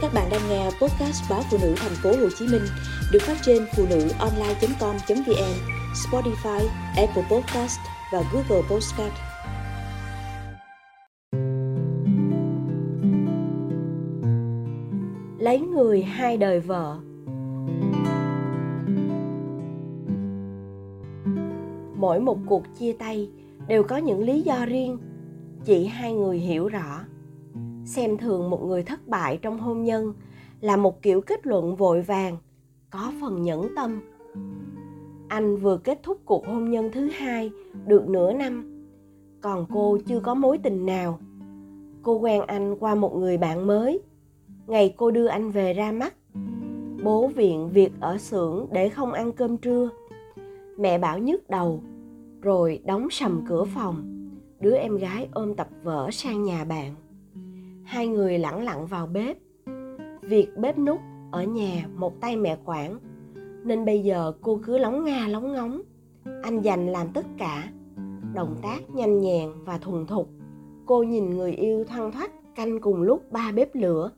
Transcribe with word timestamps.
Các 0.00 0.14
bạn 0.14 0.28
đang 0.30 0.40
nghe 0.48 0.64
podcast 0.64 1.30
báo 1.30 1.42
phụ 1.50 1.58
nữ 1.62 1.74
thành 1.76 1.92
phố 2.02 2.10
Hồ 2.10 2.28
Chí 2.38 2.46
Minh 2.46 2.62
được 3.12 3.18
phát 3.22 3.36
trên 3.42 3.66
phụ 3.76 3.86
nữ 3.90 4.08
online.com.vn, 4.18 5.54
Spotify, 5.94 6.66
Apple 6.96 7.22
Podcast 7.30 7.78
và 8.12 8.22
Google 8.32 8.68
Podcast. 8.70 9.12
Lấy 15.38 15.60
người 15.60 16.02
hai 16.02 16.36
đời 16.36 16.60
vợ 16.60 16.96
Mỗi 21.96 22.20
một 22.20 22.38
cuộc 22.46 22.62
chia 22.78 22.92
tay 22.92 23.28
đều 23.68 23.82
có 23.82 23.96
những 23.96 24.20
lý 24.20 24.42
do 24.42 24.66
riêng 24.66 24.98
chỉ 25.64 25.86
hai 25.86 26.12
người 26.12 26.38
hiểu 26.38 26.68
rõ 26.68 27.00
xem 27.88 28.18
thường 28.18 28.50
một 28.50 28.64
người 28.64 28.82
thất 28.82 29.08
bại 29.08 29.38
trong 29.42 29.58
hôn 29.58 29.82
nhân 29.82 30.14
là 30.60 30.76
một 30.76 31.02
kiểu 31.02 31.20
kết 31.20 31.46
luận 31.46 31.76
vội 31.76 32.02
vàng, 32.02 32.36
có 32.90 33.12
phần 33.20 33.42
nhẫn 33.42 33.68
tâm. 33.76 34.00
Anh 35.28 35.56
vừa 35.56 35.76
kết 35.76 36.00
thúc 36.02 36.18
cuộc 36.24 36.46
hôn 36.46 36.70
nhân 36.70 36.90
thứ 36.92 37.08
hai 37.08 37.50
được 37.86 38.08
nửa 38.08 38.32
năm, 38.32 38.84
còn 39.40 39.66
cô 39.74 39.98
chưa 40.06 40.20
có 40.20 40.34
mối 40.34 40.58
tình 40.58 40.86
nào. 40.86 41.18
Cô 42.02 42.18
quen 42.18 42.42
anh 42.46 42.76
qua 42.80 42.94
một 42.94 43.16
người 43.16 43.38
bạn 43.38 43.66
mới. 43.66 44.00
Ngày 44.66 44.94
cô 44.96 45.10
đưa 45.10 45.26
anh 45.26 45.50
về 45.50 45.72
ra 45.72 45.92
mắt, 45.92 46.14
bố 47.04 47.26
viện 47.26 47.68
việc 47.72 47.92
ở 48.00 48.18
xưởng 48.18 48.66
để 48.72 48.88
không 48.88 49.12
ăn 49.12 49.32
cơm 49.32 49.56
trưa. 49.56 49.90
Mẹ 50.78 50.98
bảo 50.98 51.18
nhức 51.18 51.50
đầu, 51.50 51.82
rồi 52.40 52.82
đóng 52.84 53.10
sầm 53.10 53.44
cửa 53.48 53.64
phòng. 53.64 54.28
Đứa 54.60 54.76
em 54.76 54.96
gái 54.96 55.28
ôm 55.32 55.54
tập 55.54 55.68
vở 55.82 56.08
sang 56.12 56.42
nhà 56.42 56.64
bạn 56.64 56.94
hai 57.88 58.08
người 58.08 58.38
lẳng 58.38 58.64
lặng 58.64 58.86
vào 58.86 59.06
bếp. 59.06 59.36
Việc 60.22 60.48
bếp 60.56 60.78
nút 60.78 61.00
ở 61.30 61.42
nhà 61.42 61.86
một 61.96 62.20
tay 62.20 62.36
mẹ 62.36 62.58
quản, 62.64 62.98
nên 63.64 63.84
bây 63.84 64.00
giờ 64.00 64.32
cô 64.40 64.60
cứ 64.64 64.78
lóng 64.78 65.04
nga 65.04 65.28
lóng 65.28 65.52
ngóng. 65.52 65.82
Anh 66.42 66.60
dành 66.60 66.86
làm 66.86 67.08
tất 67.14 67.26
cả, 67.38 67.72
động 68.34 68.56
tác 68.62 68.90
nhanh 68.90 69.20
nhẹn 69.20 69.52
và 69.64 69.78
thuần 69.78 70.06
thục. 70.06 70.28
Cô 70.86 71.02
nhìn 71.02 71.30
người 71.30 71.52
yêu 71.52 71.84
thoăn 71.84 72.12
thoắt 72.12 72.30
canh 72.54 72.80
cùng 72.80 73.02
lúc 73.02 73.32
ba 73.32 73.52
bếp 73.52 73.74
lửa. 73.74 74.10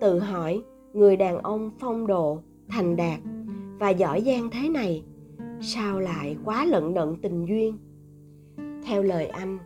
Tự 0.00 0.18
hỏi, 0.18 0.62
người 0.92 1.16
đàn 1.16 1.38
ông 1.38 1.70
phong 1.78 2.06
độ, 2.06 2.38
thành 2.68 2.96
đạt 2.96 3.20
và 3.78 3.90
giỏi 3.90 4.22
giang 4.26 4.50
thế 4.50 4.68
này, 4.68 5.04
sao 5.60 6.00
lại 6.00 6.36
quá 6.44 6.64
lận 6.64 6.94
đận 6.94 7.16
tình 7.22 7.46
duyên? 7.46 7.78
Theo 8.84 9.02
lời 9.02 9.26
anh, 9.26 9.58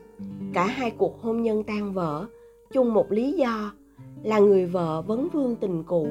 cả 0.55 0.67
hai 0.67 0.91
cuộc 0.91 1.23
hôn 1.23 1.43
nhân 1.43 1.65
tan 1.65 1.93
vỡ 1.93 2.27
chung 2.75 2.95
một 2.95 3.13
lý 3.13 3.33
do 3.33 3.73
là 4.23 4.39
người 4.39 4.67
vợ 4.67 5.03
vấn 5.03 5.29
vương 5.33 5.57
tình 5.57 5.83
cũ. 5.83 6.09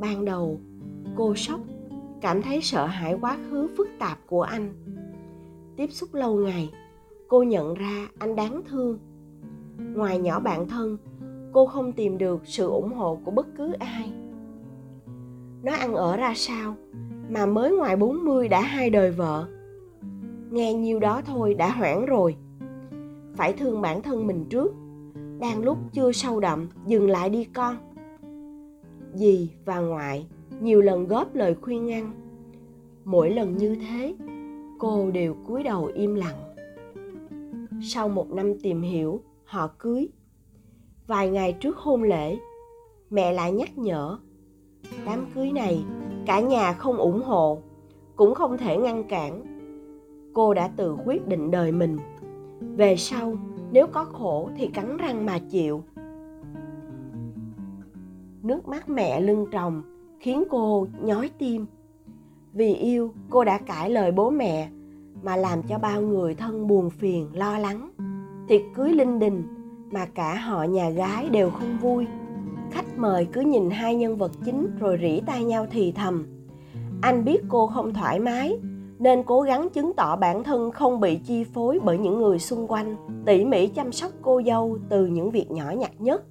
Ban 0.00 0.24
đầu, 0.24 0.60
cô 1.16 1.34
sốc, 1.34 1.60
cảm 2.20 2.42
thấy 2.42 2.60
sợ 2.62 2.86
hãi 2.86 3.18
quá 3.20 3.38
khứ 3.50 3.68
phức 3.76 3.88
tạp 3.98 4.18
của 4.26 4.42
anh. 4.42 4.72
Tiếp 5.76 5.86
xúc 5.90 6.14
lâu 6.14 6.34
ngày, 6.34 6.70
cô 7.28 7.42
nhận 7.42 7.74
ra 7.74 8.08
anh 8.18 8.36
đáng 8.36 8.62
thương. 8.68 8.98
Ngoài 9.78 10.18
nhỏ 10.18 10.40
bạn 10.40 10.68
thân, 10.68 10.98
cô 11.52 11.66
không 11.66 11.92
tìm 11.92 12.18
được 12.18 12.40
sự 12.44 12.68
ủng 12.68 12.92
hộ 12.92 13.18
của 13.24 13.30
bất 13.30 13.46
cứ 13.56 13.72
ai. 13.72 14.12
Nó 15.62 15.72
ăn 15.72 15.94
ở 15.94 16.16
ra 16.16 16.32
sao 16.36 16.76
mà 17.30 17.46
mới 17.46 17.76
ngoài 17.76 17.96
40 17.96 18.48
đã 18.48 18.60
hai 18.60 18.90
đời 18.90 19.10
vợ. 19.10 19.48
Nghe 20.50 20.74
nhiêu 20.74 21.00
đó 21.00 21.22
thôi 21.26 21.54
đã 21.54 21.70
hoảng 21.70 22.06
rồi 22.06 22.36
phải 23.36 23.52
thương 23.52 23.80
bản 23.80 24.02
thân 24.02 24.26
mình 24.26 24.44
trước. 24.50 24.74
Đang 25.40 25.62
lúc 25.62 25.78
chưa 25.92 26.12
sâu 26.12 26.40
đậm, 26.40 26.68
dừng 26.86 27.10
lại 27.10 27.30
đi 27.30 27.44
con. 27.44 27.76
Dì 29.14 29.50
và 29.64 29.78
ngoại 29.78 30.26
nhiều 30.60 30.80
lần 30.80 31.06
góp 31.06 31.34
lời 31.34 31.54
khuyên 31.62 31.86
ngăn. 31.86 32.12
Mỗi 33.04 33.30
lần 33.30 33.56
như 33.56 33.74
thế, 33.74 34.14
cô 34.78 35.10
đều 35.10 35.36
cúi 35.46 35.62
đầu 35.62 35.90
im 35.94 36.14
lặng. 36.14 36.54
Sau 37.82 38.08
một 38.08 38.30
năm 38.30 38.58
tìm 38.62 38.82
hiểu, 38.82 39.20
họ 39.44 39.68
cưới. 39.78 40.08
Vài 41.06 41.30
ngày 41.30 41.52
trước 41.52 41.76
hôn 41.76 42.02
lễ, 42.02 42.38
mẹ 43.10 43.32
lại 43.32 43.52
nhắc 43.52 43.78
nhở, 43.78 44.18
đám 45.06 45.26
cưới 45.34 45.52
này 45.52 45.84
cả 46.26 46.40
nhà 46.40 46.72
không 46.72 46.96
ủng 46.96 47.22
hộ, 47.22 47.58
cũng 48.16 48.34
không 48.34 48.58
thể 48.58 48.76
ngăn 48.76 49.04
cản. 49.04 49.42
Cô 50.32 50.54
đã 50.54 50.68
tự 50.76 50.96
quyết 51.04 51.28
định 51.28 51.50
đời 51.50 51.72
mình 51.72 51.96
về 52.76 52.96
sau, 52.96 53.36
nếu 53.72 53.86
có 53.86 54.04
khổ 54.04 54.50
thì 54.56 54.66
cắn 54.66 54.96
răng 54.96 55.26
mà 55.26 55.38
chịu. 55.38 55.84
Nước 58.42 58.68
mắt 58.68 58.88
mẹ 58.88 59.20
lưng 59.20 59.46
tròng, 59.52 59.82
khiến 60.20 60.44
cô 60.50 60.86
nhói 61.02 61.30
tim. 61.38 61.66
Vì 62.52 62.74
yêu, 62.74 63.12
cô 63.30 63.44
đã 63.44 63.58
cãi 63.58 63.90
lời 63.90 64.12
bố 64.12 64.30
mẹ, 64.30 64.68
mà 65.22 65.36
làm 65.36 65.62
cho 65.62 65.78
bao 65.78 66.02
người 66.02 66.34
thân 66.34 66.66
buồn 66.66 66.90
phiền, 66.90 67.28
lo 67.34 67.58
lắng. 67.58 67.90
Tiệc 68.48 68.62
cưới 68.74 68.92
linh 68.92 69.18
đình, 69.18 69.42
mà 69.90 70.06
cả 70.06 70.34
họ 70.34 70.64
nhà 70.64 70.90
gái 70.90 71.28
đều 71.28 71.50
không 71.50 71.78
vui. 71.80 72.06
Khách 72.70 72.98
mời 72.98 73.28
cứ 73.32 73.40
nhìn 73.40 73.70
hai 73.70 73.96
nhân 73.96 74.16
vật 74.16 74.32
chính 74.44 74.66
rồi 74.80 74.98
rỉ 75.02 75.20
tai 75.26 75.44
nhau 75.44 75.66
thì 75.70 75.92
thầm. 75.92 76.26
Anh 77.02 77.24
biết 77.24 77.42
cô 77.48 77.66
không 77.66 77.94
thoải 77.94 78.20
mái 78.20 78.58
nên 79.02 79.22
cố 79.22 79.40
gắng 79.40 79.68
chứng 79.68 79.92
tỏ 79.92 80.16
bản 80.16 80.44
thân 80.44 80.70
không 80.70 81.00
bị 81.00 81.16
chi 81.16 81.44
phối 81.44 81.78
bởi 81.84 81.98
những 81.98 82.18
người 82.18 82.38
xung 82.38 82.66
quanh, 82.68 82.96
tỉ 83.26 83.44
mỉ 83.44 83.66
chăm 83.66 83.92
sóc 83.92 84.12
cô 84.22 84.42
dâu 84.46 84.78
từ 84.88 85.06
những 85.06 85.30
việc 85.30 85.50
nhỏ 85.50 85.70
nhặt 85.70 85.90
nhất. 85.98 86.24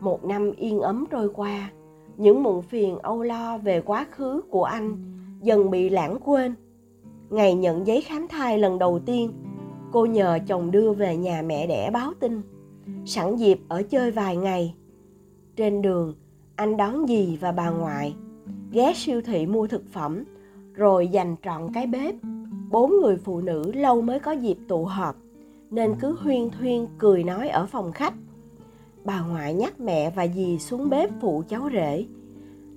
Một 0.00 0.24
năm 0.24 0.52
yên 0.56 0.80
ấm 0.80 1.04
trôi 1.10 1.28
qua, 1.34 1.70
những 2.16 2.42
muộn 2.42 2.62
phiền 2.62 2.98
âu 2.98 3.22
lo 3.22 3.58
về 3.58 3.80
quá 3.80 4.06
khứ 4.10 4.42
của 4.50 4.64
anh 4.64 4.96
dần 5.42 5.70
bị 5.70 5.88
lãng 5.88 6.18
quên. 6.24 6.54
Ngày 7.30 7.54
nhận 7.54 7.86
giấy 7.86 8.00
khám 8.00 8.28
thai 8.28 8.58
lần 8.58 8.78
đầu 8.78 8.98
tiên, 9.06 9.32
cô 9.92 10.06
nhờ 10.06 10.38
chồng 10.46 10.70
đưa 10.70 10.92
về 10.92 11.16
nhà 11.16 11.42
mẹ 11.42 11.66
đẻ 11.66 11.90
báo 11.90 12.12
tin, 12.20 12.42
sẵn 13.04 13.36
dịp 13.36 13.60
ở 13.68 13.82
chơi 13.82 14.10
vài 14.10 14.36
ngày. 14.36 14.74
Trên 15.56 15.82
đường, 15.82 16.14
anh 16.56 16.76
đón 16.76 17.06
dì 17.06 17.36
và 17.40 17.52
bà 17.52 17.70
ngoại, 17.70 18.14
ghé 18.72 18.92
siêu 18.96 19.20
thị 19.22 19.46
mua 19.46 19.66
thực 19.66 19.82
phẩm 19.92 20.24
rồi 20.76 21.08
dành 21.08 21.36
trọn 21.42 21.72
cái 21.74 21.86
bếp. 21.86 22.14
Bốn 22.70 22.92
người 23.02 23.16
phụ 23.16 23.40
nữ 23.40 23.72
lâu 23.72 24.02
mới 24.02 24.20
có 24.20 24.32
dịp 24.32 24.58
tụ 24.68 24.84
họp, 24.84 25.16
nên 25.70 25.94
cứ 26.00 26.16
huyên 26.20 26.50
thuyên 26.50 26.86
cười 26.98 27.24
nói 27.24 27.48
ở 27.48 27.66
phòng 27.66 27.92
khách. 27.92 28.14
Bà 29.04 29.20
ngoại 29.20 29.54
nhắc 29.54 29.80
mẹ 29.80 30.10
và 30.10 30.26
dì 30.26 30.58
xuống 30.58 30.90
bếp 30.90 31.10
phụ 31.20 31.42
cháu 31.48 31.68
rể. 31.72 32.06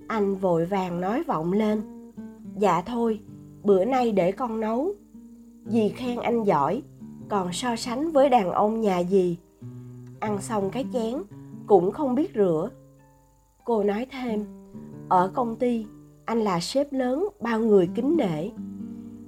Anh 0.07 0.35
vội 0.35 0.65
vàng 0.65 1.01
nói 1.01 1.23
vọng 1.27 1.53
lên 1.53 1.81
dạ 2.57 2.81
thôi, 2.81 3.19
bữa 3.63 3.85
nay 3.85 4.11
để 4.11 4.31
con 4.31 4.59
nấu. 4.59 4.93
Dì 5.65 5.89
khen 5.89 6.19
anh 6.19 6.43
giỏi, 6.43 6.81
còn 7.29 7.53
so 7.53 7.75
sánh 7.75 8.11
với 8.11 8.29
đàn 8.29 8.51
ông 8.51 8.81
nhà 8.81 9.03
dì. 9.03 9.37
Ăn 10.19 10.41
xong 10.41 10.69
cái 10.69 10.85
chén, 10.93 11.15
cũng 11.67 11.91
không 11.91 12.15
biết 12.15 12.31
rửa. 12.35 12.69
Cô 13.63 13.83
nói 13.83 14.07
thêm, 14.11 14.45
ở 15.09 15.31
công 15.33 15.55
ty 15.55 15.85
anh 16.29 16.41
là 16.41 16.59
sếp 16.59 16.93
lớn, 16.93 17.27
bao 17.39 17.59
người 17.59 17.89
kính 17.95 18.17
nể. 18.17 18.49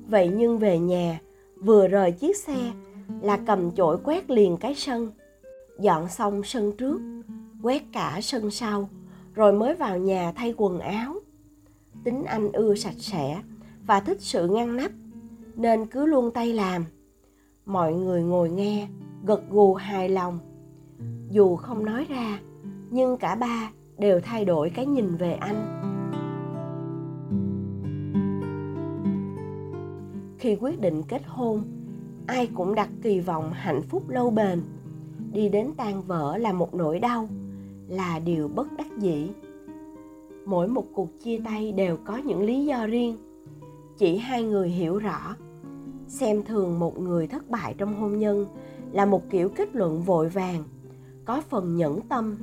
Vậy 0.08 0.32
nhưng 0.36 0.60
về 0.60 0.80
nhà, 0.80 1.20
vừa 1.56 1.88
rời 1.88 2.12
chiếc 2.12 2.38
xe 2.38 2.72
là 3.22 3.38
cầm 3.38 3.72
chổi 3.72 3.98
quét 4.04 4.30
liền 4.30 4.58
cái 4.58 4.76
sân. 4.76 5.12
Dọn 5.80 6.10
xong 6.10 6.44
sân 6.44 6.72
trước, 6.78 7.00
quét 7.64 7.84
cả 7.94 8.20
sân 8.22 8.52
sau, 8.52 8.90
rồi 9.34 9.54
mới 9.54 9.76
vào 9.76 9.98
nhà 9.98 10.32
thay 10.36 10.54
quần 10.58 10.80
áo. 10.80 11.16
Tính 12.04 12.24
anh 12.24 12.52
ưa 12.52 12.76
sạch 12.76 12.98
sẽ 12.98 13.42
và 13.88 14.00
thích 14.00 14.22
sự 14.22 14.48
ngăn 14.48 14.76
nắp, 14.76 14.92
nên 15.56 15.86
cứ 15.86 16.06
luôn 16.06 16.32
tay 16.32 16.54
làm. 16.54 16.86
Mọi 17.66 17.94
người 17.94 18.22
ngồi 18.22 18.50
nghe, 18.50 18.88
gật 19.26 19.42
gù 19.50 19.74
hài 19.74 20.10
lòng. 20.10 20.40
Dù 21.30 21.56
không 21.56 21.86
nói 21.86 22.06
ra, 22.10 22.40
nhưng 22.90 23.18
cả 23.18 23.36
ba 23.36 23.72
đều 23.98 24.20
thay 24.20 24.46
đổi 24.46 24.70
cái 24.70 24.86
nhìn 24.86 25.16
về 25.16 25.34
anh. 25.34 25.91
Khi 30.42 30.58
quyết 30.62 30.82
định 30.82 31.04
kết 31.08 31.22
hôn, 31.26 31.64
ai 32.28 32.50
cũng 32.54 32.76
đặt 32.76 32.90
kỳ 33.02 33.20
vọng 33.20 33.52
hạnh 33.54 33.82
phúc 33.82 34.10
lâu 34.10 34.30
bền. 34.30 34.62
Đi 35.34 35.50
đến 35.50 35.72
tan 35.78 36.02
vỡ 36.02 36.38
là 36.38 36.54
một 36.54 36.74
nỗi 36.74 37.00
đau, 37.00 37.30
là 37.88 38.20
điều 38.20 38.48
bất 38.48 38.68
đắc 38.78 38.98
dĩ. 38.98 39.30
Mỗi 40.46 40.68
một 40.68 40.86
cuộc 40.94 41.10
chia 41.24 41.40
tay 41.46 41.72
đều 41.72 41.98
có 42.06 42.18
những 42.18 42.44
lý 42.44 42.66
do 42.66 42.88
riêng. 42.88 43.18
Chỉ 43.98 44.18
hai 44.18 44.44
người 44.44 44.70
hiểu 44.70 44.98
rõ, 44.98 45.36
xem 46.08 46.44
thường 46.44 46.80
một 46.80 47.00
người 47.00 47.28
thất 47.28 47.50
bại 47.50 47.76
trong 47.78 47.96
hôn 47.96 48.20
nhân 48.20 48.46
là 48.92 49.06
một 49.06 49.30
kiểu 49.30 49.50
kết 49.50 49.76
luận 49.76 50.02
vội 50.02 50.30
vàng, 50.30 50.64
có 51.26 51.42
phần 51.50 51.76
nhẫn 51.76 52.02
tâm. 52.02 52.38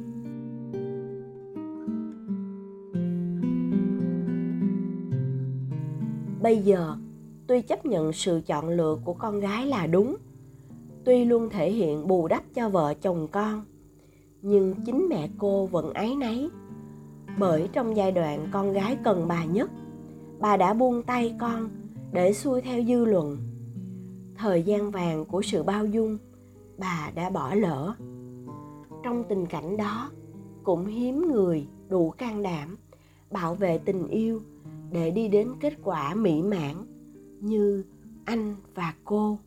Bây 6.42 6.58
giờ 6.58 6.96
tuy 7.48 7.62
chấp 7.62 7.86
nhận 7.86 8.12
sự 8.12 8.40
chọn 8.46 8.68
lựa 8.68 8.96
của 9.04 9.14
con 9.14 9.40
gái 9.40 9.66
là 9.66 9.86
đúng, 9.86 10.16
tuy 11.04 11.24
luôn 11.24 11.48
thể 11.50 11.72
hiện 11.72 12.06
bù 12.06 12.28
đắp 12.28 12.42
cho 12.54 12.68
vợ 12.68 12.94
chồng 12.94 13.28
con, 13.32 13.64
nhưng 14.42 14.74
chính 14.86 15.06
mẹ 15.10 15.28
cô 15.38 15.66
vẫn 15.66 15.92
áy 15.92 16.16
náy. 16.16 16.48
Bởi 17.38 17.68
trong 17.72 17.96
giai 17.96 18.12
đoạn 18.12 18.48
con 18.52 18.72
gái 18.72 18.98
cần 19.04 19.28
bà 19.28 19.44
nhất, 19.44 19.70
bà 20.40 20.56
đã 20.56 20.74
buông 20.74 21.02
tay 21.02 21.34
con 21.40 21.68
để 22.12 22.32
xuôi 22.32 22.60
theo 22.60 22.84
dư 22.84 23.04
luận. 23.04 23.38
Thời 24.36 24.62
gian 24.62 24.90
vàng 24.90 25.24
của 25.24 25.42
sự 25.42 25.62
bao 25.62 25.86
dung, 25.86 26.18
bà 26.78 27.10
đã 27.14 27.30
bỏ 27.30 27.54
lỡ. 27.54 27.94
Trong 29.04 29.24
tình 29.28 29.46
cảnh 29.46 29.76
đó, 29.76 30.10
cũng 30.62 30.86
hiếm 30.86 31.28
người 31.32 31.66
đủ 31.88 32.10
can 32.10 32.42
đảm, 32.42 32.76
bảo 33.30 33.54
vệ 33.54 33.78
tình 33.78 34.08
yêu 34.08 34.40
để 34.92 35.10
đi 35.10 35.28
đến 35.28 35.52
kết 35.60 35.74
quả 35.82 36.14
mỹ 36.14 36.42
mãn 36.42 36.97
như 37.40 37.84
anh 38.24 38.56
và 38.74 38.94
cô. 39.04 39.38